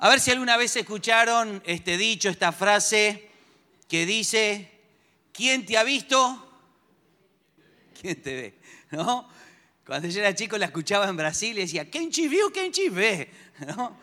[0.00, 3.28] A ver si alguna vez escucharon este dicho, esta frase
[3.88, 4.70] que dice,
[5.32, 6.62] ¿quién te ha visto?
[8.00, 8.58] ¿Quién te ve?
[8.92, 9.28] ¿No?
[9.84, 12.52] Cuando yo era chico la escuchaba en Brasil y decía, ¿quién vio?
[12.52, 13.28] ¿Quién ve?
[13.66, 13.96] ¿No?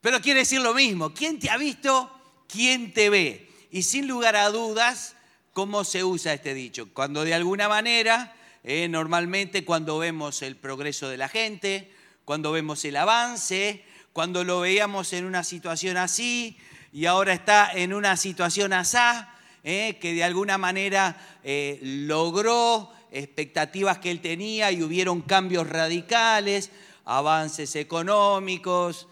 [0.00, 2.10] Pero quiere decir lo mismo, ¿quién te ha visto?
[2.48, 3.48] ¿Quién te ve?
[3.70, 5.14] Y sin lugar a dudas,
[5.52, 6.92] ¿cómo se usa este dicho?
[6.92, 11.92] Cuando de alguna manera, eh, normalmente cuando vemos el progreso de la gente,
[12.24, 16.56] cuando vemos el avance, cuando lo veíamos en una situación así
[16.92, 23.98] y ahora está en una situación asá, eh, que de alguna manera eh, logró expectativas
[23.98, 26.70] que él tenía y hubieron cambios radicales,
[27.04, 29.06] avances económicos,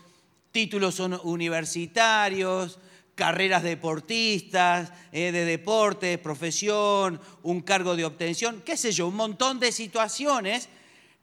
[0.51, 2.79] títulos universitarios,
[3.15, 9.61] carreras deportistas, eh, de deportes, profesión, un cargo de obtención, qué sé yo, un montón
[9.61, 10.69] de situaciones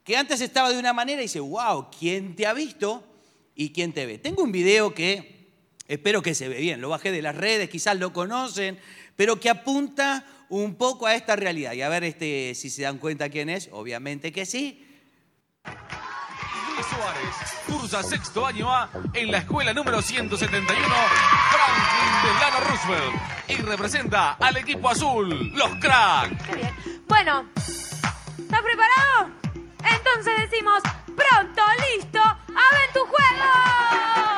[0.04, 3.02] que antes estaba de una manera y dice, wow, ¿quién te ha visto
[3.56, 4.18] y quién te ve?
[4.18, 5.48] Tengo un video que
[5.88, 8.78] espero que se ve bien, lo bajé de las redes, quizás lo conocen,
[9.16, 11.72] pero que apunta un poco a esta realidad.
[11.72, 14.86] Y a ver este, si se dan cuenta quién es, obviamente que sí.
[15.64, 17.34] Luis Suárez
[17.66, 20.86] cursa sexto año A en la escuela número 171
[21.50, 23.14] Franklin Delano Roosevelt
[23.48, 26.42] y representa al equipo azul, los cracks.
[26.46, 26.74] Qué bien.
[27.08, 29.30] Bueno, ¿estás preparado?
[29.78, 31.62] Entonces decimos, pronto,
[31.96, 32.20] listo,
[32.70, 33.26] ¡aven tus juegos!
[34.26, 34.35] Yo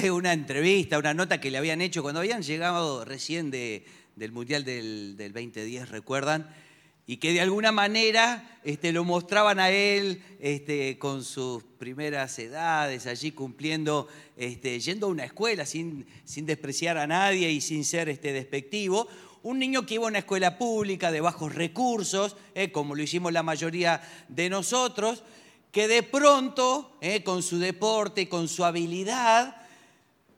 [0.00, 3.84] fue una entrevista, una nota que le habían hecho cuando habían llegado recién de-
[4.16, 6.48] del Mundial del, del 2010, ¿recuerdan?
[7.06, 13.06] Y que de alguna manera este, lo mostraban a él este, con sus primeras edades,
[13.06, 14.08] allí cumpliendo,
[14.38, 19.08] este, yendo a una escuela sin, sin despreciar a nadie y sin ser este, despectivo.
[19.42, 23.30] Un niño que iba a una escuela pública de bajos recursos, eh, como lo hicimos
[23.30, 25.22] la mayoría de nosotros,
[25.70, 29.56] que de pronto, eh, con su deporte, con su habilidad,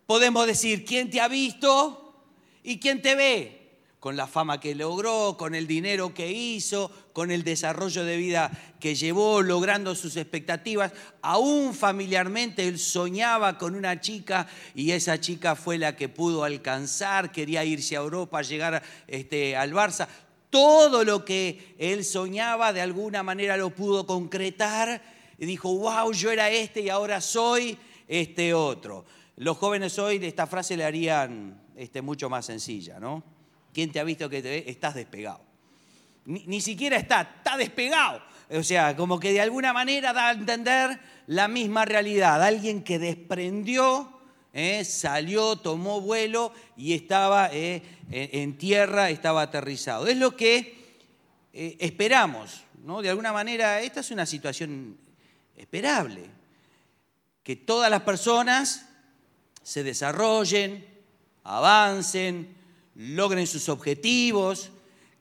[0.06, 2.14] podemos decir quién te ha visto
[2.62, 3.60] y quién te ve,
[4.00, 8.50] con la fama que logró, con el dinero que hizo, con el desarrollo de vida
[8.80, 10.92] que llevó, logrando sus expectativas.
[11.22, 17.32] Aún familiarmente él soñaba con una chica y esa chica fue la que pudo alcanzar,
[17.32, 20.06] quería irse a Europa, llegar este, al Barça.
[20.50, 25.02] Todo lo que él soñaba de alguna manera lo pudo concretar
[25.38, 29.04] y dijo, wow, yo era este y ahora soy este otro.
[29.36, 33.24] Los jóvenes hoy esta frase le harían este, mucho más sencilla, ¿no?
[33.72, 34.64] ¿Quién te ha visto que te ve?
[34.68, 35.40] Estás despegado.
[36.26, 38.22] Ni, siquiera está, está despegado.
[38.50, 42.42] O sea, como que de alguna manera da a entender la misma realidad.
[42.42, 44.20] Alguien que desprendió,
[44.52, 44.84] ¿eh?
[44.84, 50.06] salió, tomó vuelo y estaba eh, en, en tierra, estaba aterrizado.
[50.06, 50.84] Es lo que
[51.52, 53.02] eh, esperamos, ¿no?
[53.02, 54.96] De alguna manera, esta es una situación
[55.56, 56.30] esperable.
[57.42, 58.88] Que todas las personas
[59.64, 60.86] se desarrollen,
[61.42, 62.54] avancen,
[62.94, 64.70] logren sus objetivos,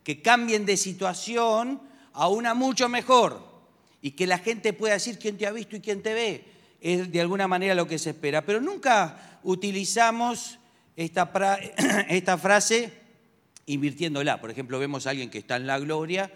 [0.04, 1.82] que cambien de situación
[2.14, 3.52] a una mucho mejor
[4.02, 6.44] y que la gente pueda decir quién te ha visto y quién te ve.
[6.82, 8.46] Es de alguna manera lo que se espera.
[8.46, 10.60] Pero nunca utilizamos
[10.98, 11.32] esta,
[12.10, 12.92] esta frase
[13.66, 14.42] invirtiéndola.
[14.42, 16.30] Por ejemplo, vemos a alguien que está en la gloria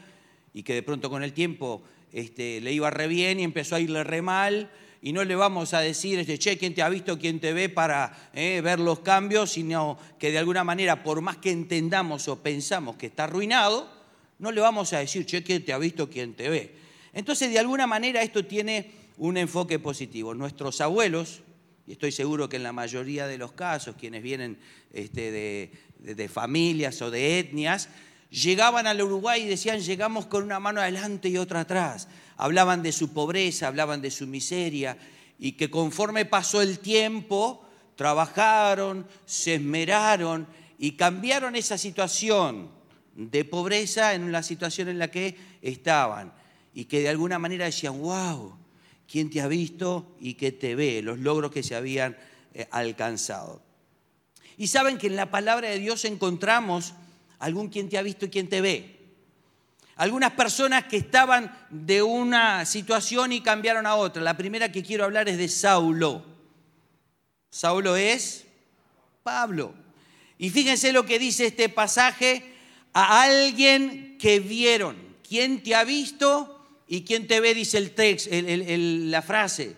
[0.53, 1.83] y que de pronto con el tiempo
[2.13, 4.71] este, le iba re bien y empezó a irle re mal.
[5.02, 7.70] Y no le vamos a decir, este, che, ¿quién te ha visto, quién te ve
[7.70, 9.52] para eh, ver los cambios?
[9.52, 13.90] Sino que de alguna manera, por más que entendamos o pensamos que está arruinado,
[14.40, 16.76] no le vamos a decir, che, ¿quién te ha visto, quién te ve?
[17.14, 20.34] Entonces, de alguna manera esto tiene un enfoque positivo.
[20.34, 21.42] Nuestros abuelos,
[21.88, 24.58] y estoy seguro que en la mayoría de los casos, quienes vienen
[24.94, 25.32] este,
[26.02, 27.90] de, familias o de etnias,
[28.30, 32.08] llegaban al Uruguay y decían, llegamos con una mano adelante y otra atrás.
[32.38, 34.98] Hablaban de su pobreza, hablaban de su miseria,
[35.39, 40.48] y que conforme pasó el tiempo, trabajaron, se esmeraron
[40.80, 42.69] y cambiaron esa situación
[43.16, 46.34] de pobreza en la situación en la que estaban.
[46.74, 48.56] Y que de alguna manera decían, wow,
[49.12, 51.01] ¿quién te ha visto y qué te ve?
[51.01, 52.16] Los logros que se habían
[52.54, 53.62] eh, alcanzado.
[54.57, 56.94] Y saben que en la palabra de Dios encontramos
[57.39, 58.97] algún quien te ha visto y quien te ve.
[59.98, 64.22] Algunas personas que estaban de una situación y cambiaron a otra.
[64.22, 66.24] La primera que quiero hablar es de Saulo.
[67.50, 68.46] Saulo es
[69.24, 69.74] Pablo.
[70.38, 72.44] Y fíjense lo que dice este pasaje
[72.94, 74.96] a alguien que vieron.
[75.28, 77.56] ¿Quién te ha visto y quién te ve?
[77.56, 79.76] Dice el texto, la frase.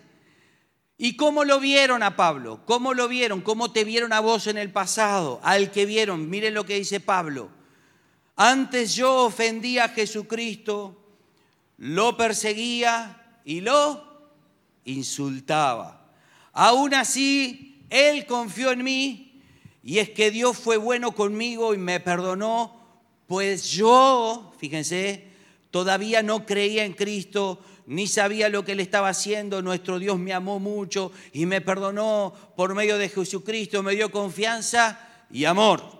[0.98, 2.60] ¿Y cómo lo vieron a Pablo?
[2.66, 3.40] ¿Cómo lo vieron?
[3.40, 5.40] ¿Cómo te vieron a vos en el pasado?
[5.42, 7.59] Al que vieron, miren lo que dice Pablo.
[8.36, 10.96] Antes yo ofendía a Jesucristo,
[11.78, 14.04] lo perseguía y lo
[14.84, 16.08] insultaba.
[16.52, 19.42] Aún así, Él confió en mí
[19.82, 22.78] y es que Dios fue bueno conmigo y me perdonó,
[23.26, 25.28] pues yo, fíjense,
[25.70, 29.62] todavía no creía en Cristo, ni sabía lo que Él estaba haciendo.
[29.62, 35.24] Nuestro Dios me amó mucho y me perdonó por medio de Jesucristo, me dio confianza
[35.30, 35.99] y amor.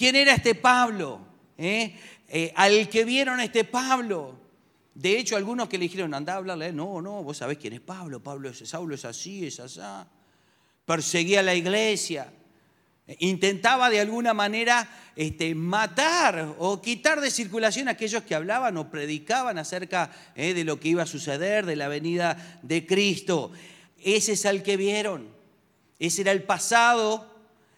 [0.00, 1.20] ¿Quién era este Pablo?
[1.58, 1.94] ¿Eh?
[2.26, 4.34] Eh, al que vieron a este Pablo.
[4.94, 6.76] De hecho, algunos que le dijeron, anda a hablarle, a él".
[6.76, 9.78] no, no, vos sabés quién es Pablo, Pablo es, Saulo es así, es así.
[10.86, 12.32] Perseguía a la iglesia,
[13.18, 18.90] intentaba de alguna manera este, matar o quitar de circulación a aquellos que hablaban o
[18.90, 23.52] predicaban acerca eh, de lo que iba a suceder, de la venida de Cristo.
[24.02, 25.28] Ese es al que vieron,
[25.98, 27.29] ese era el pasado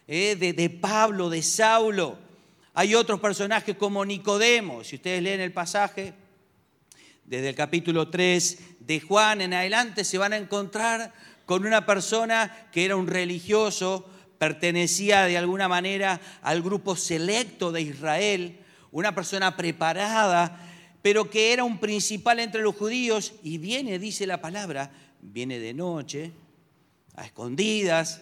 [0.07, 2.17] eh, de, de Pablo, de Saulo.
[2.73, 6.13] Hay otros personajes como Nicodemo, si ustedes leen el pasaje,
[7.25, 11.13] desde el capítulo 3 de Juan en adelante se van a encontrar
[11.45, 17.81] con una persona que era un religioso, pertenecía de alguna manera al grupo selecto de
[17.81, 18.59] Israel,
[18.91, 20.59] una persona preparada,
[21.01, 24.91] pero que era un principal entre los judíos y viene, dice la palabra,
[25.21, 26.31] viene de noche,
[27.15, 28.21] a escondidas,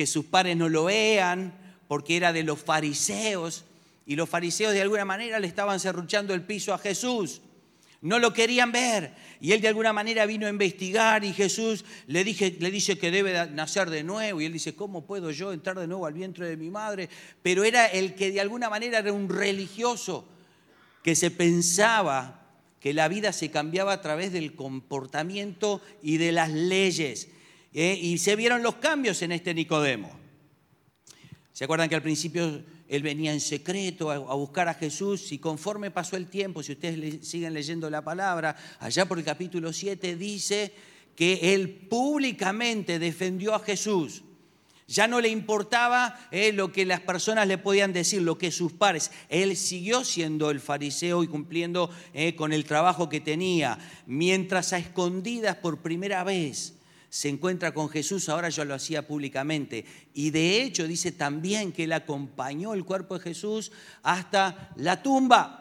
[0.00, 1.52] que sus padres no lo vean,
[1.86, 3.66] porque era de los fariseos,
[4.06, 7.42] y los fariseos de alguna manera le estaban serruchando el piso a Jesús.
[8.00, 9.12] No lo querían ver.
[9.42, 13.10] Y él de alguna manera vino a investigar y Jesús le, dije, le dice que
[13.10, 14.40] debe nacer de nuevo.
[14.40, 17.10] Y él dice, ¿cómo puedo yo entrar de nuevo al vientre de mi madre?
[17.42, 20.26] Pero era el que de alguna manera era un religioso
[21.04, 22.48] que se pensaba
[22.80, 27.28] que la vida se cambiaba a través del comportamiento y de las leyes.
[27.72, 27.98] ¿Eh?
[28.00, 30.10] Y se vieron los cambios en este Nicodemo.
[31.52, 35.90] ¿Se acuerdan que al principio él venía en secreto a, buscar a Jesús y conforme
[35.90, 40.72] pasó el tiempo, si ustedes siguen leyendo la palabra, allá por el capítulo 7 dice
[41.14, 44.22] que él públicamente defendió a Jesús.
[44.88, 48.72] Ya no le importaba eh, lo que las personas le podían decir, lo que sus
[48.72, 49.12] pares.
[49.28, 53.78] Él siguió siendo el fariseo y cumpliendo eh, con el trabajo que tenía.
[54.06, 56.79] Mientras a escondidas por primera vez
[57.10, 59.84] se encuentra con Jesús, ahora ya lo hacía públicamente.
[60.14, 63.72] Y de hecho dice también que él acompañó el cuerpo de Jesús
[64.04, 65.56] hasta la tumba.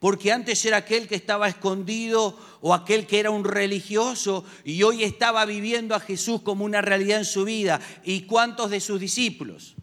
[0.00, 5.04] Porque antes era aquel que estaba escondido o aquel que era un religioso y hoy
[5.04, 7.80] estaba viviendo a Jesús como una realidad en su vida.
[8.04, 9.76] ¿Y cuántos de sus discípulos?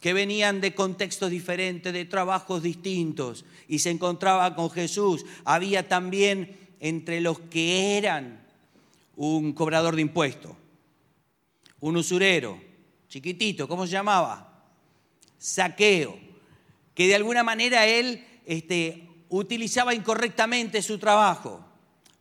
[0.00, 5.24] que venían de contextos diferentes, de trabajos distintos, y se encontraba con Jesús.
[5.46, 8.43] Había también entre los que eran
[9.16, 10.52] un cobrador de impuestos,
[11.80, 12.60] un usurero,
[13.08, 14.64] chiquitito, ¿cómo se llamaba?
[15.38, 16.18] Saqueo,
[16.94, 21.64] que de alguna manera él este, utilizaba incorrectamente su trabajo.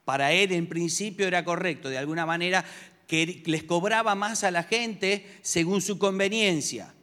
[0.06, 2.66] Para él en principio era correcto, de alguna manera
[3.08, 6.94] que les cobraba más a la gente según su conveniencia.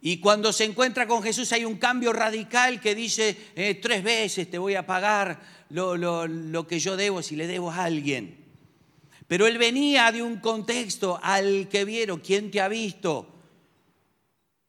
[0.00, 4.48] Y cuando se encuentra con Jesús hay un cambio radical que dice, eh, tres veces
[4.48, 8.45] te voy a pagar lo, lo- lo que yo debo si le debo a alguien.
[9.26, 13.26] Pero él venía de un contexto al que vieron, ¿quién te ha visto?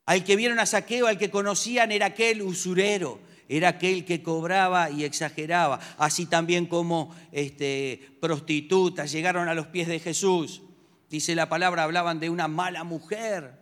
[0.06, 4.90] Al que vieron a Saqueo, al que conocían, era aquel usurero, era aquel que cobraba
[4.90, 5.78] y exageraba.
[5.98, 10.62] Así también como este, prostitutas llegaron a los pies de Jesús.
[11.08, 13.58] Dice la palabra, hablaban de una mala mujer.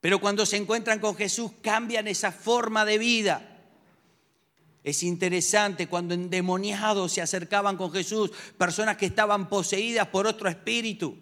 [0.00, 3.53] Pero cuando se encuentran con Jesús cambian esa forma de vida.
[4.84, 11.16] Es interesante cuando endemoniados se acercaban con Jesús, personas que estaban poseídas por otro espíritu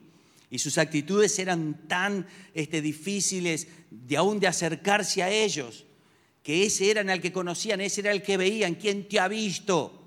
[0.50, 5.86] y sus actitudes eran tan este, difíciles de aún de acercarse a ellos,
[6.42, 10.02] que ese era el que conocían, ese era el que veían, ¿quién te ha visto?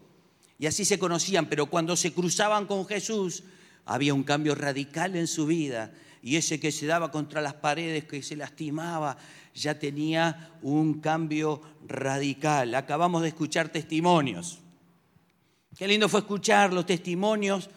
[0.59, 3.43] Y así se conocían, pero cuando se cruzaban con Jesús,
[3.85, 5.91] había un cambio radical en su vida.
[6.25, 9.15] Y ese que se daba contra las paredes, que se lastimaba,
[9.53, 12.73] ya tenía un cambio radical.
[12.73, 14.57] Acabamos de escuchar testimonios.
[15.77, 17.69] Qué lindo fue escuchar los testimonios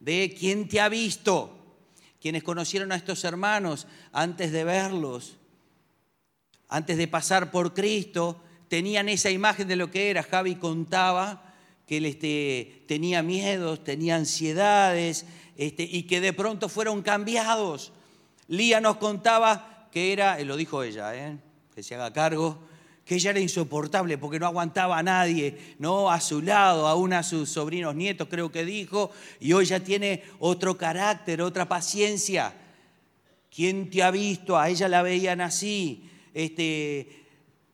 [0.00, 1.78] de quien te ha visto,
[2.20, 5.38] quienes conocieron a estos hermanos antes de verlos,
[6.68, 10.22] antes de pasar por Cristo, tenían esa imagen de lo que era.
[10.22, 11.54] Javi contaba
[11.86, 15.24] que él este, tenía miedos, tenía ansiedades
[15.56, 17.92] este, y que de pronto fueron cambiados.
[18.48, 21.38] Lía nos contaba que era, lo dijo ella, ¿eh?
[21.74, 22.58] que se haga cargo,
[23.04, 26.10] que ella era insoportable porque no aguantaba a nadie, ¿no?
[26.10, 30.24] A su lado, aún a sus sobrinos nietos, creo que dijo, y hoy ya tiene
[30.38, 32.54] otro carácter, otra paciencia.
[33.54, 34.58] ¿Quién te ha visto?
[34.58, 36.10] A ella la veían así.
[36.32, 37.24] Este,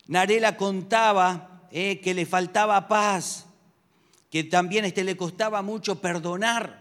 [0.09, 2.01] Narela contaba ¿eh?
[2.01, 3.47] que le faltaba paz,
[4.31, 6.80] que también este, le costaba mucho perdonar,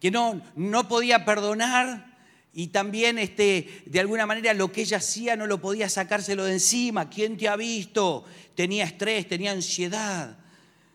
[0.00, 2.10] que no, no podía perdonar
[2.52, 6.54] y también este, de alguna manera lo que ella hacía no lo podía sacárselo de
[6.54, 7.08] encima.
[7.08, 8.24] ¿Quién te ha visto?
[8.56, 10.36] Tenía estrés, tenía ansiedad.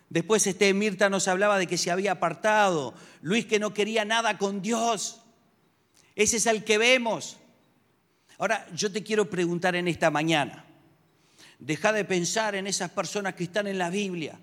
[0.09, 2.93] Después este, Mirta nos hablaba de que se había apartado.
[3.21, 5.21] Luis que no quería nada con Dios.
[6.15, 7.38] Ese es el que vemos.
[8.38, 10.65] Ahora, yo te quiero preguntar en esta mañana.
[11.59, 14.38] Deja de pensar en esas personas que están en la Biblia.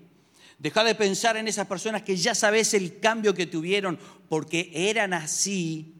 [0.63, 5.13] Deja de pensar en esas personas que ya sabes el cambio que tuvieron porque eran
[5.13, 5.93] así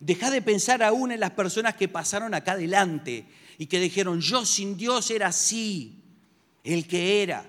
[0.00, 3.26] Deja de pensar aún en las personas que pasaron acá adelante
[3.58, 6.02] y que dijeron, yo sin Dios era así,
[6.64, 7.44] el que era.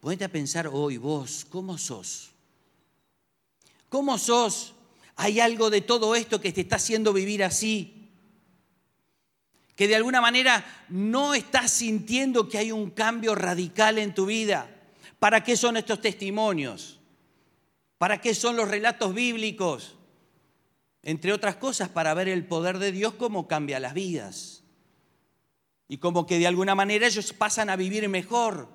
[0.00, 2.30] Ponete a pensar hoy vos, ¿cómo sos?
[3.88, 4.74] ¿Cómo sos?
[5.14, 8.08] ¿Hay algo de todo esto que te está haciendo vivir así?
[9.76, 14.68] Que de alguna manera no estás sintiendo que hay un cambio radical en tu vida.
[15.20, 16.98] ¿Para qué son estos testimonios?
[17.96, 19.94] ¿Para qué son los relatos bíblicos?
[21.02, 24.62] entre otras cosas, para ver el poder de Dios cómo cambia las vidas.
[25.88, 28.68] Y como que de alguna manera ellos pasan a vivir mejor.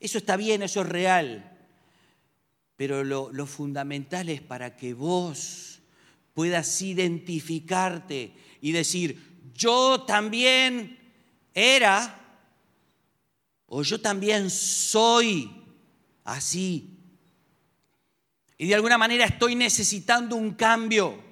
[0.00, 1.58] Eso está bien, eso es real.
[2.76, 5.80] Pero lo, lo fundamental es para que vos
[6.34, 10.98] puedas identificarte y decir, yo también
[11.54, 12.20] era
[13.66, 15.63] o yo también soy
[16.24, 16.98] así.
[18.56, 21.22] Y de alguna manera estoy necesitando un cambio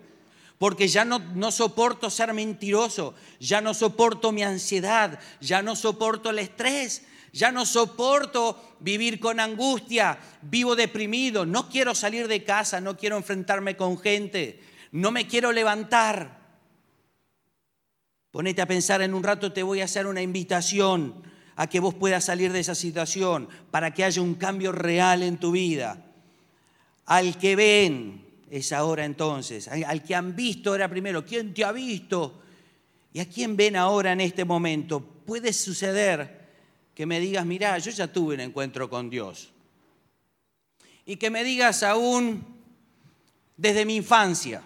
[0.58, 6.30] porque ya no, no soporto ser mentiroso, ya no soporto mi ansiedad, ya no soporto
[6.30, 12.80] el estrés, ya no soporto vivir con angustia, vivo deprimido, no quiero salir de casa,
[12.80, 16.40] no quiero enfrentarme con gente, no me quiero levantar.
[18.30, 21.24] Ponete a pensar en un rato, te voy a hacer una invitación
[21.56, 25.38] a que vos puedas salir de esa situación para que haya un cambio real en
[25.38, 26.04] tu vida.
[27.06, 29.68] Al que ven, es ahora entonces.
[29.68, 32.42] Al que han visto era primero, ¿quién te ha visto?
[33.12, 35.00] ¿Y a quién ven ahora en este momento?
[35.00, 36.42] Puede suceder
[36.94, 39.50] que me digas, mirá, yo ya tuve un encuentro con Dios.
[41.04, 42.44] Y que me digas aún
[43.56, 44.62] desde mi infancia.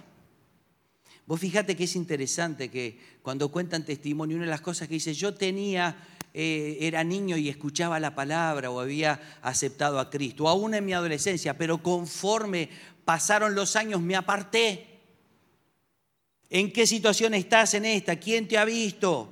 [1.27, 5.13] Vos fíjate que es interesante que cuando cuentan testimonio, una de las cosas que dice,
[5.13, 5.97] yo tenía,
[6.39, 10.93] eh, era niño y escuchaba la palabra o había aceptado a Cristo, aún en mi
[10.93, 12.69] adolescencia, pero conforme
[13.07, 14.87] pasaron los años, me aparté.
[16.51, 18.17] ¿En qué situación estás en esta?
[18.17, 19.31] ¿Quién te ha visto?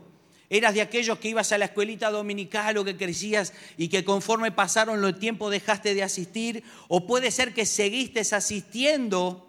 [0.49, 4.51] ¿Eras de aquellos que ibas a la escuelita dominical o que crecías y que conforme
[4.51, 6.65] pasaron los tiempos dejaste de asistir?
[6.89, 9.47] ¿O puede ser que seguiste asistiendo,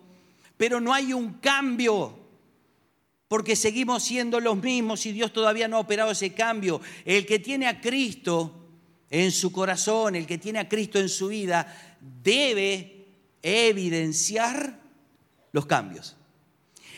[0.58, 2.25] pero no hay un cambio?
[3.28, 6.80] Porque seguimos siendo los mismos y Dios todavía no ha operado ese cambio.
[7.06, 8.68] El que tiene a Cristo
[9.10, 13.08] en su corazón, el que tiene a Cristo en su vida, debe
[13.42, 14.80] evidenciar
[15.52, 16.18] los cambios.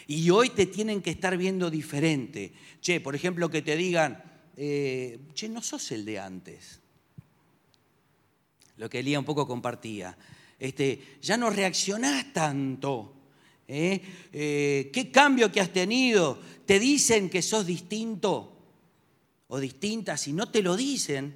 [0.07, 2.53] Y hoy te tienen que estar viendo diferente.
[2.81, 4.23] Che, por ejemplo, que te digan,
[4.55, 6.79] eh, che, no sos el de antes.
[8.77, 10.17] Lo que Elía un poco compartía.
[10.57, 13.16] Este, ya no reaccionás tanto.
[13.67, 14.01] ¿Eh?
[14.31, 16.39] Eh, ¿Qué cambio que has tenido?
[16.65, 18.57] Te dicen que sos distinto
[19.47, 20.17] o distinta.
[20.17, 21.35] Si no te lo dicen,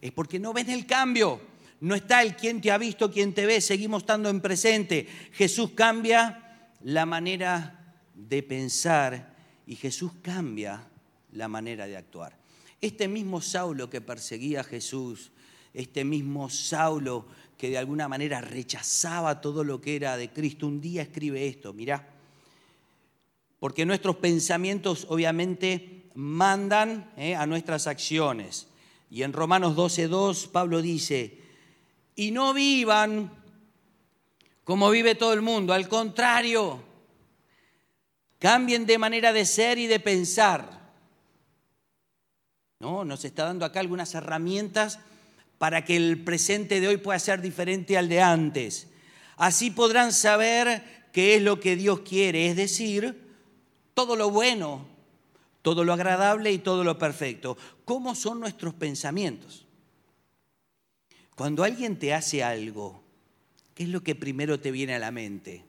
[0.00, 1.40] es porque no ven el cambio.
[1.80, 5.06] No está el quien te ha visto, quien te ve, seguimos estando en presente.
[5.32, 9.36] Jesús cambia la manera de pensar
[9.66, 10.88] y Jesús cambia
[11.32, 12.36] la manera de actuar.
[12.80, 15.30] Este mismo Saulo que perseguía a Jesús,
[15.78, 20.80] este mismo Saulo que de alguna manera rechazaba todo lo que era de Cristo, un
[20.80, 22.08] día escribe esto, mirá.
[23.58, 28.68] Porque nuestros pensamientos obviamente mandan eh, a nuestras acciones.
[29.10, 31.38] Y en Romanos 12.2 Pablo dice,
[32.14, 33.32] y no vivan
[34.64, 36.82] como vive todo el mundo, al contrario,
[38.38, 40.92] cambien de manera de ser y de pensar.
[42.78, 43.04] ¿No?
[43.04, 45.00] Nos está dando acá algunas herramientas
[45.58, 48.88] para que el presente de hoy pueda ser diferente al de antes.
[49.36, 53.20] Así podrán saber qué es lo que Dios quiere, es decir,
[53.94, 54.86] todo lo bueno,
[55.62, 57.56] todo lo agradable y todo lo perfecto.
[57.84, 59.66] ¿Cómo son nuestros pensamientos?
[61.34, 63.02] Cuando alguien te hace algo,
[63.74, 65.67] ¿qué es lo que primero te viene a la mente?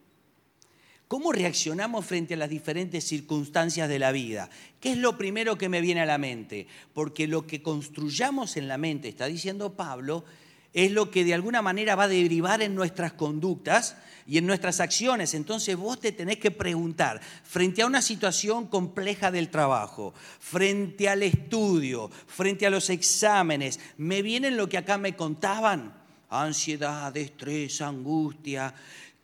[1.10, 4.48] ¿Cómo reaccionamos frente a las diferentes circunstancias de la vida?
[4.80, 6.68] ¿Qué es lo primero que me viene a la mente?
[6.94, 10.24] Porque lo que construyamos en la mente, está diciendo Pablo,
[10.72, 13.96] es lo que de alguna manera va a derivar en nuestras conductas
[14.28, 15.34] y en nuestras acciones.
[15.34, 21.24] Entonces vos te tenés que preguntar, frente a una situación compleja del trabajo, frente al
[21.24, 25.92] estudio, frente a los exámenes, ¿me vienen lo que acá me contaban?
[26.30, 28.76] Ansiedad, estrés, angustia.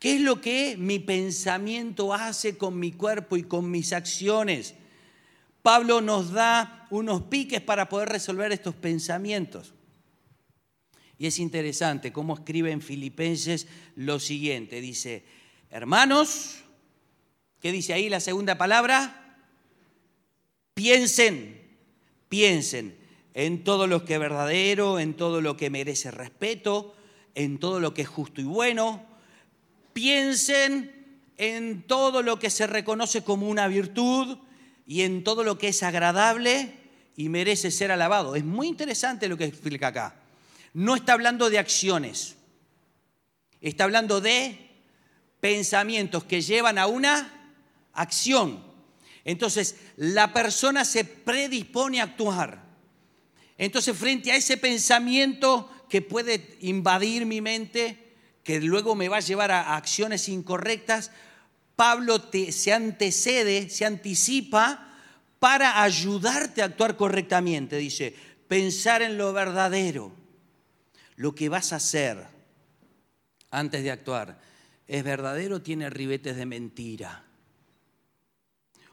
[0.05, 4.75] ¿Qué es lo que mi pensamiento hace con mi cuerpo y con mis acciones?
[5.63, 9.73] Pablo nos da unos piques para poder resolver estos pensamientos.
[11.17, 14.79] Y es interesante cómo escribe en Filipenses lo siguiente.
[14.79, 15.25] Dice,
[15.71, 16.57] hermanos,
[17.59, 19.39] ¿qué dice ahí la segunda palabra?
[20.75, 21.67] Piensen,
[22.29, 22.95] piensen
[23.33, 26.95] en todo lo que es verdadero, en todo lo que merece respeto,
[27.33, 29.14] en todo lo que es justo y bueno.
[29.95, 30.91] Piensen
[31.37, 34.37] en todo lo que se reconoce como una virtud
[34.85, 36.73] y en todo lo que es agradable
[37.17, 38.35] y merece ser alabado.
[38.35, 40.21] Es muy interesante lo que explica acá
[40.75, 42.35] no está hablando de acciones,
[43.61, 44.57] está hablando de
[45.39, 47.55] pensamientos que llevan a una
[47.93, 48.61] acción.
[49.23, 52.61] Entonces, la persona se predispone a actuar.
[53.57, 58.04] Entonces, frente a ese pensamiento que puede invadir mi mente,
[58.45, 61.09] que luego me va a llevar a acciones incorrectas,
[61.75, 64.87] Pablo se antecede, se anticipa
[65.39, 67.75] para ayudarte a actuar correctamente.
[67.77, 68.15] Dice,
[68.47, 70.13] pensar en lo verdadero
[71.15, 72.23] lo que vas a hacer
[73.49, 74.39] antes de actuar
[74.87, 77.25] es verdadero o tiene ribetes de mentira.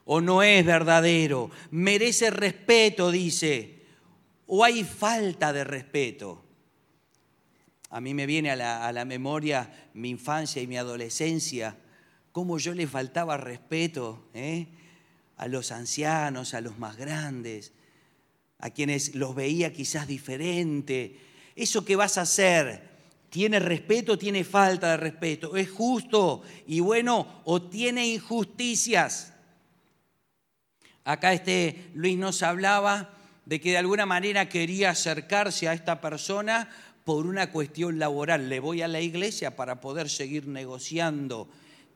[0.06, 3.82] O no es verdadero, merece respeto, dice,
[4.46, 6.42] o hay falta de respeto.
[7.92, 11.76] A mí me viene a la, a la memoria mi infancia y mi adolescencia,
[12.32, 14.66] cómo yo le faltaba respeto ¿eh?
[15.36, 17.72] a los ancianos, a los más grandes,
[18.58, 22.82] a quienes los veía quizás diferente eso que vas a hacer,
[23.28, 25.56] ¿tiene respeto o tiene falta de respeto?
[25.56, 29.34] ¿Es justo y bueno o tiene injusticias?
[31.04, 36.70] Acá este Luis nos hablaba de que de alguna manera quería acercarse a esta persona
[37.04, 38.48] por una cuestión laboral.
[38.48, 41.48] Le voy a la iglesia para poder seguir negociando.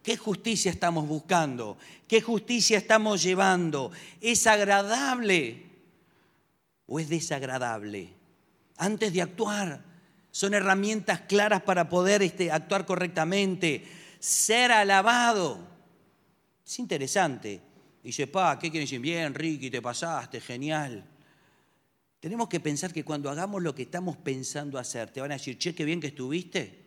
[0.02, 1.78] ¿Qué justicia estamos buscando?
[2.06, 3.90] ¿Qué justicia estamos llevando?
[4.20, 5.64] ¿Es agradable
[6.86, 8.16] o es desagradable?
[8.78, 9.80] antes de actuar.
[10.30, 13.86] Son herramientas claras para poder este, actuar correctamente.
[14.18, 15.58] Ser alabado.
[16.64, 17.60] Es interesante.
[18.02, 19.00] Dice, pa, ¿qué quieren decir?
[19.00, 21.04] Bien, Ricky, te pasaste, genial.
[22.26, 25.58] Tenemos que pensar que cuando hagamos lo que estamos pensando hacer, te van a decir,
[25.58, 26.82] che, qué bien que estuviste.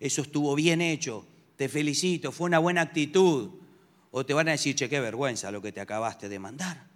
[0.00, 1.24] Eso estuvo bien hecho.
[1.54, 3.50] Te felicito, fue una buena actitud.
[4.10, 6.88] O te van a decir, che, qué vergüenza lo que te acabaste de mandar.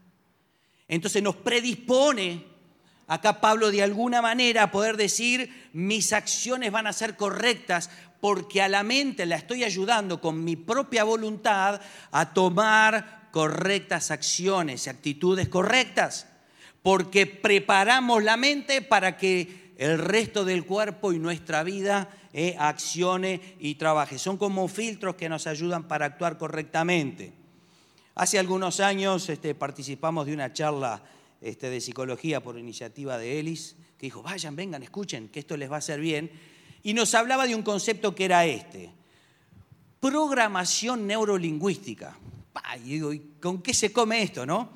[0.89, 2.45] Entonces nos predispone
[3.07, 8.69] acá Pablo de alguna manera poder decir, mis acciones van a ser correctas porque a
[8.69, 16.27] la mente la estoy ayudando con mi propia voluntad a tomar correctas acciones actitudes correctas,
[16.83, 23.57] porque preparamos la mente para que el resto del cuerpo y nuestra vida eh, accione
[23.59, 24.19] y trabaje.
[24.19, 27.33] Son como filtros que nos ayudan para actuar correctamente.
[28.15, 31.03] Hace algunos años este, participamos de una charla
[31.41, 35.71] este, de psicología por iniciativa de Ellis, que dijo, vayan, vengan, escuchen, que esto les
[35.71, 36.31] va a hacer bien.
[36.83, 38.91] Y nos hablaba de un concepto que era este,
[40.01, 42.19] programación neurolingüística.
[42.85, 44.71] Y digo, ¿con qué se come esto, no?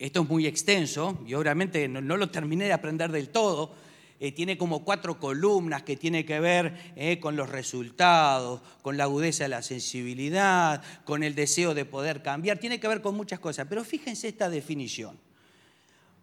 [0.00, 3.72] Esto es muy extenso y obviamente no, lo terminé de aprender del todo.
[4.18, 9.04] Eh, tiene como cuatro columnas que tiene que ver eh, con los resultados, con la
[9.04, 13.40] agudeza de la sensibilidad, con el deseo de poder cambiar, tiene que ver con muchas
[13.40, 13.66] cosas.
[13.68, 15.16] Pero fíjense esta definición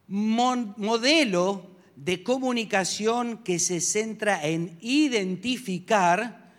[0.07, 6.53] modelo de comunicación que se centra en identificar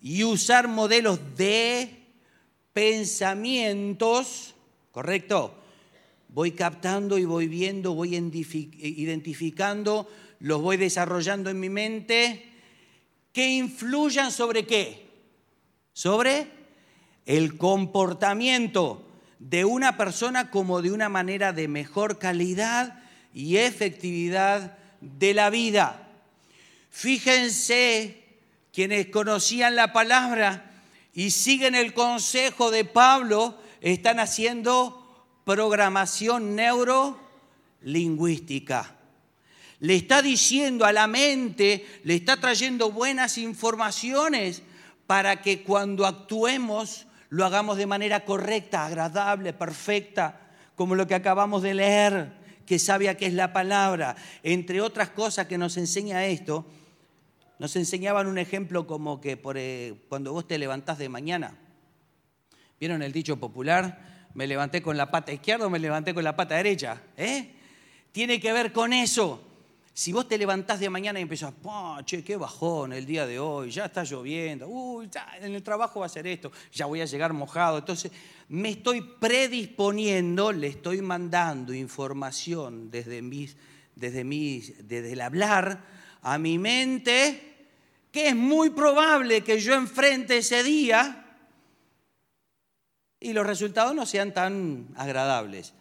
[0.00, 2.06] y usar modelos de
[2.72, 4.54] pensamientos,
[4.90, 5.61] ¿correcto?
[6.32, 12.50] Voy captando y voy viendo, voy identifi- identificando, los voy desarrollando en mi mente,
[13.32, 15.08] que influyan sobre qué?
[15.92, 16.46] Sobre
[17.26, 19.06] el comportamiento
[19.38, 23.02] de una persona como de una manera de mejor calidad
[23.34, 26.08] y efectividad de la vida.
[26.90, 28.22] Fíjense
[28.72, 35.01] quienes conocían la palabra y siguen el consejo de Pablo, están haciendo
[35.44, 38.96] programación neurolingüística.
[39.80, 44.62] Le está diciendo a la mente, le está trayendo buenas informaciones
[45.06, 50.38] para que cuando actuemos lo hagamos de manera correcta, agradable, perfecta,
[50.76, 52.32] como lo que acabamos de leer,
[52.64, 54.16] que sabia que es la palabra.
[54.42, 56.66] Entre otras cosas que nos enseña esto,
[57.58, 61.56] nos enseñaban un ejemplo como que eh, cuando vos te levantás de mañana,
[62.78, 64.11] ¿vieron el dicho popular?
[64.34, 67.00] Me levanté con la pata izquierda o me levanté con la pata derecha.
[67.16, 67.50] ¿eh?
[68.12, 69.42] Tiene que ver con eso.
[69.94, 73.38] Si vos te levantás de mañana y empezás, "Pa, che, qué bajón el día de
[73.38, 77.02] hoy, ya está lloviendo, uy, ya en el trabajo va a ser esto, ya voy
[77.02, 77.76] a llegar mojado.
[77.76, 78.10] Entonces,
[78.48, 83.54] me estoy predisponiendo, le estoy mandando información desde, mis,
[83.94, 85.84] desde, mis, desde el hablar
[86.22, 87.52] a mi mente,
[88.10, 91.21] que es muy probable que yo enfrente ese día
[93.22, 95.74] y los resultados no sean tan agradables.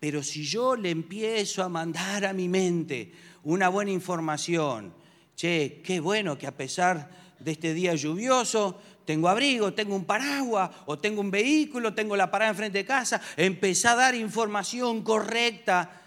[0.00, 3.12] Pero si yo le empiezo a mandar a mi mente
[3.42, 4.94] una buena información,
[5.34, 10.70] che, qué bueno que a pesar de este día lluvioso, tengo abrigo, tengo un paraguas,
[10.86, 16.02] o tengo un vehículo, tengo la parada enfrente de casa, empezá a dar información correcta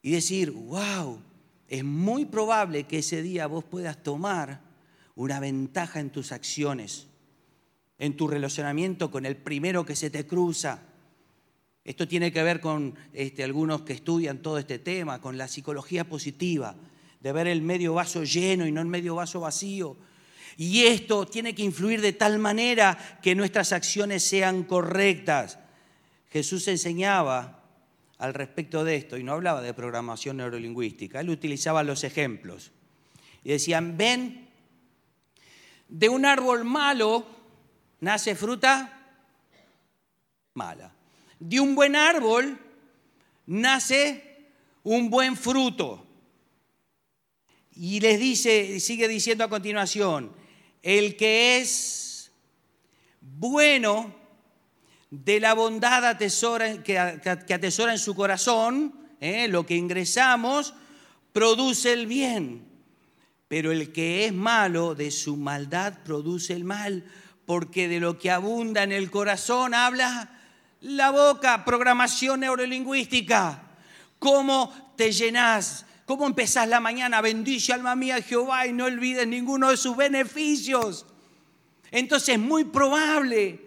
[0.00, 1.20] y decir, wow,
[1.66, 4.60] es muy probable que ese día vos puedas tomar
[5.16, 7.08] una ventaja en tus acciones,
[7.98, 10.82] en tu relacionamiento con el primero que se te cruza.
[11.84, 16.04] Esto tiene que ver con este, algunos que estudian todo este tema, con la psicología
[16.04, 16.76] positiva,
[17.20, 19.96] de ver el medio vaso lleno y no el medio vaso vacío.
[20.56, 25.58] Y esto tiene que influir de tal manera que nuestras acciones sean correctas.
[26.30, 27.62] Jesús enseñaba
[28.18, 32.72] al respecto de esto y no hablaba de programación neurolingüística, él utilizaba los ejemplos.
[33.44, 34.48] Y decían, ven,
[35.88, 37.37] de un árbol malo
[38.00, 38.94] nace fruta
[40.54, 40.92] mala.
[41.38, 42.58] De un buen árbol
[43.46, 44.50] nace
[44.82, 46.04] un buen fruto.
[47.72, 50.32] Y les dice, sigue diciendo a continuación,
[50.82, 52.32] el que es
[53.20, 54.14] bueno
[55.10, 59.46] de la bondad atesora, que, atesora en su corazón, ¿eh?
[59.48, 60.74] lo que ingresamos,
[61.32, 62.66] produce el bien.
[63.46, 67.04] Pero el que es malo de su maldad produce el mal,
[67.48, 70.38] porque de lo que abunda en el corazón habla
[70.82, 73.62] la boca, programación neurolingüística.
[74.18, 75.86] ¿Cómo te llenas?
[76.04, 77.22] ¿Cómo empezás la mañana?
[77.22, 81.06] Bendice alma mía Jehová y no olvides ninguno de sus beneficios.
[81.90, 83.60] Entonces es muy probable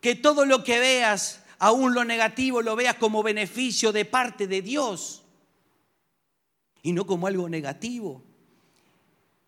[0.00, 4.62] que todo lo que veas, aún lo negativo, lo veas como beneficio de parte de
[4.62, 5.24] Dios
[6.82, 8.22] y no como algo negativo.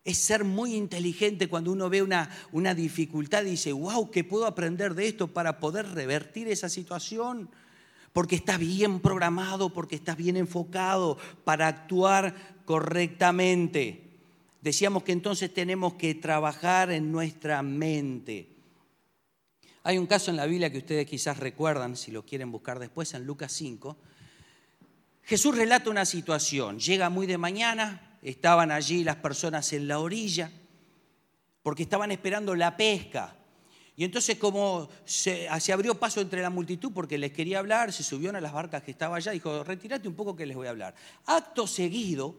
[0.03, 4.45] Es ser muy inteligente cuando uno ve una, una dificultad y dice, wow, ¿qué puedo
[4.45, 7.49] aprender de esto para poder revertir esa situación?
[8.11, 12.35] Porque está bien programado, porque estás bien enfocado para actuar
[12.65, 14.03] correctamente.
[14.61, 18.49] Decíamos que entonces tenemos que trabajar en nuestra mente.
[19.83, 23.13] Hay un caso en la Biblia que ustedes quizás recuerdan, si lo quieren buscar después,
[23.13, 23.97] en Lucas 5.
[25.23, 30.49] Jesús relata una situación, llega muy de mañana, estaban allí las personas en la orilla,
[31.61, 33.35] porque estaban esperando la pesca.
[33.95, 38.01] Y entonces como se, se, abrió paso entre la multitud porque les quería hablar, se
[38.01, 40.71] subió a las barcas que estaba allá, dijo, retírate un poco que les voy a
[40.71, 40.95] hablar.
[41.25, 42.35] Acto seguido,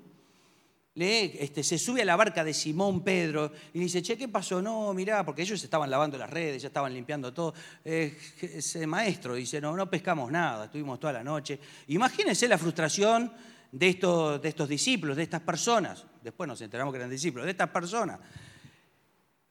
[0.96, 4.62] este, se sube a la barca de Simón Pedro y dice, che, ¿qué pasó?
[4.62, 7.52] No, mirá, porque ellos estaban lavando las redes, ya estaban limpiando todo.
[7.84, 11.58] Eh, ese maestro dice, no, no pescamos nada, estuvimos toda la noche.
[11.88, 13.32] Imagínense la frustración
[13.74, 16.06] de estos, discípulos, de estas personas.
[16.22, 18.20] Después nos enteramos que eran discípulos, de estas personas.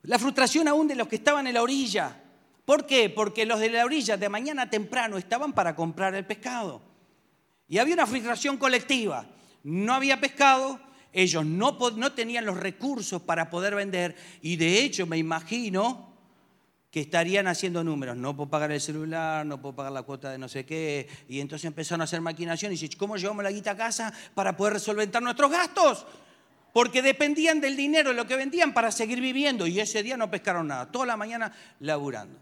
[0.04, 2.22] La frustración aún de los que estaban en la orilla.
[2.64, 3.10] ¿Por qué?
[3.10, 6.82] Porque los de la orilla de mañana temprano estaban para comprar el pescado.
[7.68, 9.26] Y había una frustración colectiva.
[9.64, 10.80] No había pescado,
[11.12, 16.12] ellos no tenían los recursos para poder vender y de hecho me imagino
[16.93, 18.15] que estarían haciendo números.
[18.15, 21.08] No puedo pagar el celular, no puedo pagar la cuota de no sé qué.
[21.27, 24.56] Y entonces empezaron a hacer maquinación y dice, ¿cómo llevamos la guita a casa para
[24.56, 26.06] poder resolventar nuestros gastos?
[26.71, 29.65] Porque dependían del dinero, de lo que vendían para seguir viviendo.
[29.65, 32.38] Y ese día no pescaron nada, toda la mañana laburando.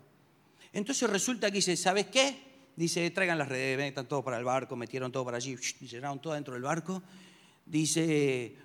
[0.73, 2.35] Entonces resulta que dice, ¿sabes qué?
[2.75, 6.33] Dice, traigan las redes, metan todo para el barco, metieron todo para allí, llenaron todo
[6.33, 7.01] dentro del barco.
[7.65, 8.57] Dice,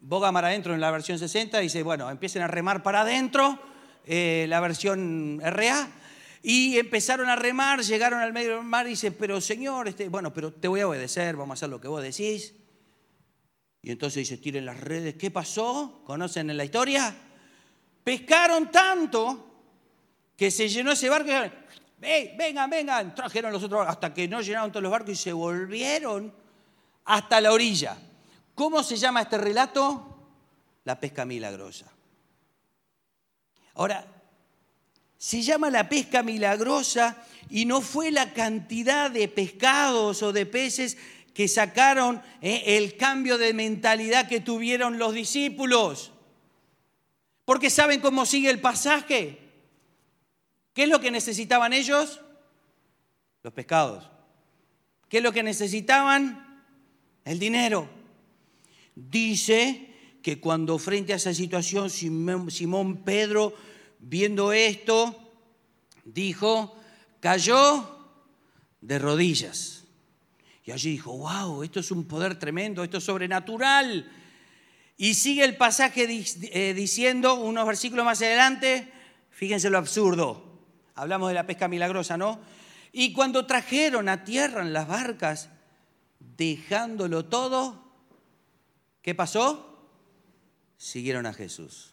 [0.00, 3.70] boga mar adentro en la versión 60, dice, bueno, empiecen a remar para adentro
[4.06, 5.88] eh, la versión RA.
[6.42, 10.34] Y empezaron a remar, llegaron al medio del mar y dice, pero señor, este, bueno,
[10.34, 12.54] pero te voy a obedecer, vamos a hacer lo que vos decís.
[13.80, 15.14] Y entonces dice, tiren las redes.
[15.14, 16.02] ¿Qué pasó?
[16.04, 17.14] ¿Conocen en la historia?
[18.02, 19.52] Pescaron tanto
[20.36, 21.30] que se llenó ese barco.
[22.00, 23.14] Y, vengan, vengan.
[23.14, 26.32] Trajeron los otros hasta que no llenaron todos los barcos y se volvieron
[27.04, 27.96] hasta la orilla.
[28.54, 30.18] ¿Cómo se llama este relato?
[30.84, 31.86] La pesca milagrosa.
[33.74, 34.06] Ahora,
[35.16, 40.98] se llama la pesca milagrosa y no fue la cantidad de pescados o de peces
[41.32, 46.12] que sacaron eh, el cambio de mentalidad que tuvieron los discípulos.
[47.44, 49.38] Porque saben cómo sigue el pasaje.
[50.74, 52.20] ¿Qué es lo que necesitaban ellos?
[53.42, 54.10] Los pescados.
[55.08, 56.64] ¿Qué es lo que necesitaban?
[57.24, 57.88] El dinero.
[58.94, 59.91] Dice
[60.22, 63.54] que cuando frente a esa situación Simón Pedro,
[63.98, 65.32] viendo esto,
[66.04, 66.76] dijo,
[67.20, 68.08] cayó
[68.80, 69.84] de rodillas.
[70.64, 74.10] Y allí dijo, wow, esto es un poder tremendo, esto es sobrenatural.
[74.96, 76.06] Y sigue el pasaje
[76.52, 78.92] eh, diciendo, unos versículos más adelante,
[79.30, 80.60] fíjense lo absurdo,
[80.94, 82.38] hablamos de la pesca milagrosa, ¿no?
[82.92, 85.48] Y cuando trajeron a tierra en las barcas,
[86.20, 87.82] dejándolo todo,
[89.00, 89.71] ¿qué pasó?
[90.82, 91.92] Siguieron a Jesús.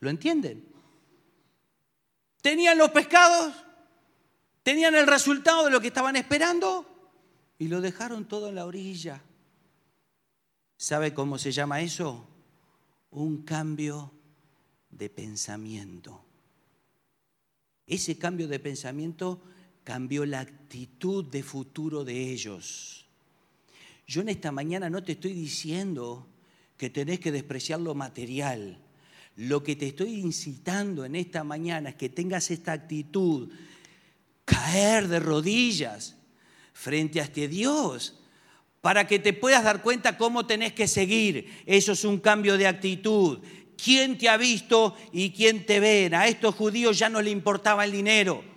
[0.00, 0.66] ¿Lo entienden?
[2.42, 3.54] Tenían los pescados,
[4.64, 6.84] tenían el resultado de lo que estaban esperando
[7.56, 9.22] y lo dejaron todo en la orilla.
[10.76, 12.26] ¿Sabe cómo se llama eso?
[13.10, 14.12] Un cambio
[14.90, 16.24] de pensamiento.
[17.86, 19.40] Ese cambio de pensamiento
[19.84, 23.05] cambió la actitud de futuro de ellos.
[24.06, 26.26] Yo en esta mañana no te estoy diciendo
[26.76, 28.78] que tenés que despreciar lo material.
[29.36, 33.50] Lo que te estoy incitando en esta mañana es que tengas esta actitud,
[34.44, 36.16] caer de rodillas
[36.72, 38.20] frente a este Dios,
[38.80, 41.62] para que te puedas dar cuenta cómo tenés que seguir.
[41.66, 43.40] Eso es un cambio de actitud.
[43.82, 46.10] ¿Quién te ha visto y quién te ve?
[46.14, 48.55] A estos judíos ya no le importaba el dinero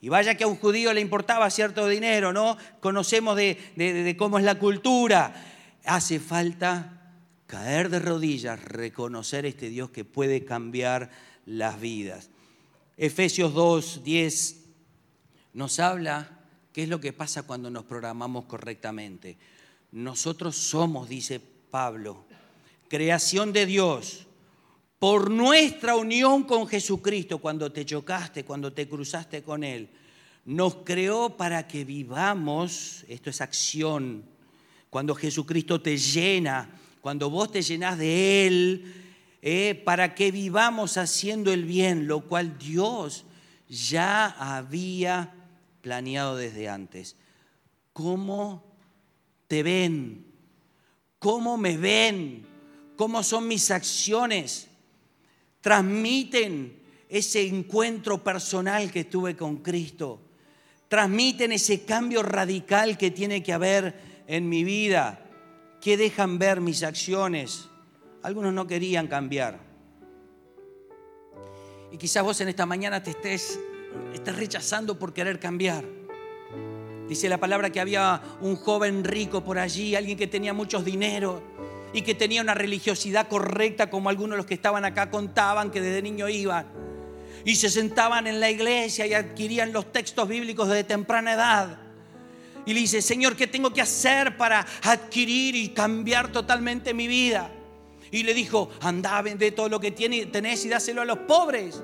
[0.00, 2.56] y vaya que a un judío le importaba cierto dinero, ¿no?
[2.80, 5.34] Conocemos de, cómo es la cultura.
[5.84, 7.14] Hace falta
[7.46, 11.10] caer de rodillas, reconocer este Dios que puede cambiar
[11.44, 12.30] las vidas.
[12.96, 14.56] Efesios 2, 10
[15.52, 16.38] nos habla
[16.72, 19.36] qué es lo que pasa cuando nos programamos correctamente.
[19.92, 22.24] Nosotros somos, dice Pablo,
[22.88, 24.26] creación de Dios
[25.00, 29.88] por nuestra unión con Jesucristo, cuando te chocaste, cuando te cruzaste con Él,
[30.44, 34.22] nos creó para que vivamos, esto es acción,
[34.90, 36.68] cuando Jesucristo te llena,
[37.00, 38.94] cuando vos te llenas de Él,
[39.40, 43.24] eh, para que vivamos haciendo el bien, lo cual Dios
[43.70, 45.32] ya había
[45.80, 47.16] planeado desde antes.
[47.94, 48.62] ¿Cómo
[49.48, 50.26] te ven?
[51.18, 52.44] ¿Cómo me ven?
[52.96, 54.69] ¿Cómo son mis acciones?
[55.60, 60.20] Transmiten ese encuentro personal que tuve con Cristo,
[60.88, 65.26] transmiten ese cambio radical que tiene que haber en mi vida,
[65.80, 67.68] que dejan ver mis acciones.
[68.22, 69.58] Algunos no querían cambiar.
[71.92, 73.58] Y quizás vos en esta mañana te estés,
[74.14, 75.84] estés rechazando por querer cambiar.
[77.08, 81.42] Dice la palabra que había un joven rico por allí, alguien que tenía muchos dinero
[81.92, 85.80] y que tenía una religiosidad correcta como algunos de los que estaban acá contaban que
[85.80, 86.66] desde niño iban.
[87.44, 91.78] Y se sentaban en la iglesia y adquirían los textos bíblicos desde temprana edad.
[92.66, 97.50] Y le dice, Señor, ¿qué tengo que hacer para adquirir y cambiar totalmente mi vida?
[98.10, 101.82] Y le dijo, anda, vende todo lo que tenés y dáselo a los pobres.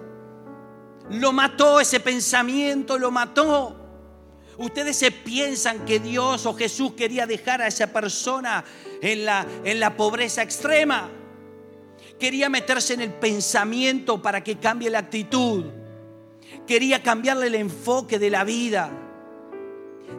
[1.10, 3.86] Lo mató ese pensamiento, lo mató.
[4.58, 8.64] Ustedes se piensan que Dios o Jesús quería dejar a esa persona
[9.00, 11.11] en la, en la pobreza extrema.
[12.18, 15.64] Quería meterse en el pensamiento para que cambie la actitud.
[16.66, 18.90] Quería cambiarle el enfoque de la vida.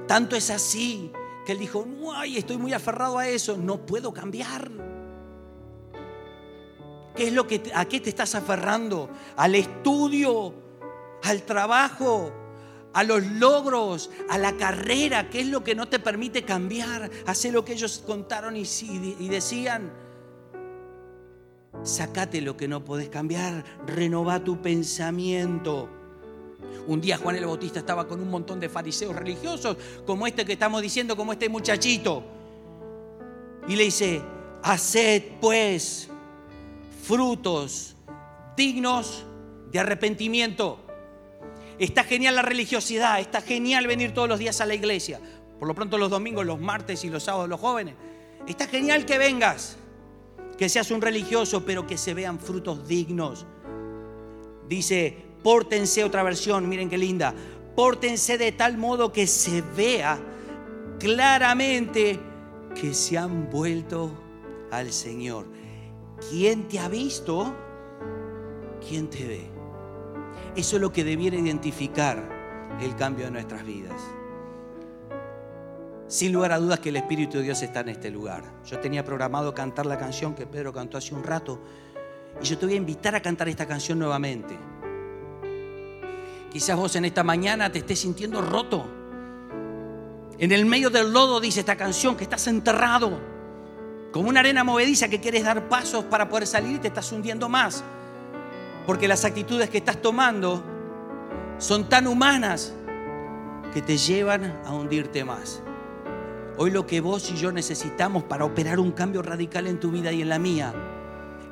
[0.08, 1.12] Tanto es así
[1.46, 1.86] que él dijo,
[2.16, 4.70] ay, estoy muy aferrado a eso, no puedo cambiar.
[7.16, 9.10] ¿Qué es lo que a qué te estás aferrando?
[9.36, 10.54] ¿Al estudio?
[11.24, 12.32] ¿Al trabajo?
[12.93, 14.10] ¿A los logros?
[14.30, 15.30] ¿A la carrera?
[15.30, 17.10] ¿Qué es lo que no te permite cambiar?
[17.26, 18.63] Hacer lo que ellos contaron y,
[19.30, 19.91] decían.
[21.84, 23.63] Sacate lo que no podés cambiar.
[23.86, 25.89] Renova tu pensamiento.
[26.88, 30.54] Un día Juan el Bautista estaba con un montón de fariseos religiosos, como este que
[30.54, 32.23] estamos diciendo, como este muchachito.
[33.67, 34.21] Y le dice,
[34.63, 36.10] haced pues
[37.04, 37.95] frutos
[38.56, 39.23] dignos
[39.71, 40.87] de arrepentimiento.
[41.80, 45.20] Está genial la religiosidad, está genial venir todos los días a la iglesia.
[45.60, 47.96] Por lo pronto los domingos, los martes y los sábados los jóvenes.
[48.48, 49.78] Está genial que vengas,
[50.58, 53.46] que seas un religioso, pero que se vean frutos dignos.
[54.68, 57.34] Dice, pórtense otra versión, miren qué linda.
[57.76, 60.20] Pórtense de tal modo que se vea
[61.00, 62.20] claramente
[62.80, 64.12] que se han vuelto
[64.72, 65.46] al Señor.
[66.30, 67.54] ¿Quién te ha visto?
[68.88, 69.57] ¿Quién te ve?
[70.58, 74.02] Eso es lo que debiera identificar el cambio de nuestras vidas.
[76.08, 78.43] Sin lugar a dudas que el Espíritu de Dios está en este lugar.
[78.65, 81.62] Yo tenía programado cantar la canción que Pedro cantó hace un rato
[82.41, 84.58] y yo te voy a invitar a cantar esta canción nuevamente.
[86.52, 88.84] Quizás vos en esta mañana te estés sintiendo roto.
[90.39, 93.20] En el medio del lodo dice esta canción que estás enterrado.
[94.12, 97.48] Como una arena movediza que quieres dar pasos para poder salir y te estás hundiendo
[97.48, 97.84] más.
[98.88, 100.63] Porque las actitudes que estás tomando
[101.60, 102.73] son tan humanas
[103.71, 105.62] que te llevan a hundirte más.
[106.58, 110.12] Hoy lo que vos y yo necesitamos para operar un cambio radical en tu vida
[110.12, 110.73] y en la mía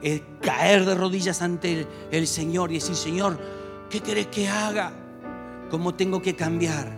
[0.01, 3.37] es caer de rodillas ante el, Señor y decir, Señor,
[3.89, 4.91] ¿Qué querés que haga?
[5.69, 6.91] ¿Cómo tengo que cambiar?